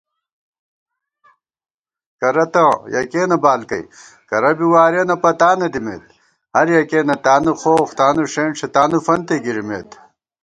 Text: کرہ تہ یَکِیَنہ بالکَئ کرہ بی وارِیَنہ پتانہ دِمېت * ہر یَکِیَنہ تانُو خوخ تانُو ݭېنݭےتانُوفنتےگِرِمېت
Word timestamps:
کرہ 2.19 2.45
تہ 2.53 2.65
یَکِیَنہ 2.95 3.37
بالکَئ 3.43 3.83
کرہ 4.29 4.51
بی 4.57 4.65
وارِیَنہ 4.73 5.15
پتانہ 5.23 5.67
دِمېت 5.73 6.03
* 6.29 6.55
ہر 6.55 6.67
یَکِیَنہ 6.77 7.15
تانُو 7.23 7.53
خوخ 7.61 7.89
تانُو 7.97 8.23
ݭېنݭےتانُوفنتےگِرِمېت 8.31 9.89